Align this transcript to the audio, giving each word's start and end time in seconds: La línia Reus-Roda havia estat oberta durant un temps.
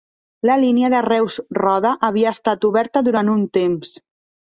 La 0.49 0.55
línia 0.63 1.01
Reus-Roda 1.05 1.93
havia 2.09 2.35
estat 2.39 2.69
oberta 2.73 3.07
durant 3.11 3.35
un 3.39 3.49
temps. 3.63 3.99